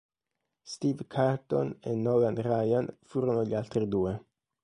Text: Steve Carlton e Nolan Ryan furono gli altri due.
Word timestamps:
Steve 0.73 1.05
Carlton 1.05 1.77
e 1.79 1.93
Nolan 1.95 2.33
Ryan 2.35 2.91
furono 3.03 3.45
gli 3.45 3.53
altri 3.53 3.87
due. 3.87 4.23